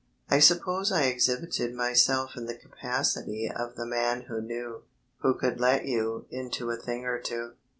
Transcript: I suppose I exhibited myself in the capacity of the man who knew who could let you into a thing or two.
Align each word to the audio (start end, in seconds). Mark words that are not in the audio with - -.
I 0.31 0.39
suppose 0.39 0.91
I 0.91 1.03
exhibited 1.03 1.75
myself 1.75 2.35
in 2.35 2.47
the 2.47 2.55
capacity 2.57 3.47
of 3.47 3.75
the 3.75 3.85
man 3.85 4.21
who 4.23 4.41
knew 4.41 4.81
who 5.19 5.35
could 5.35 5.59
let 5.59 5.85
you 5.85 6.25
into 6.31 6.71
a 6.71 6.75
thing 6.75 7.05
or 7.05 7.19
two. 7.19 7.53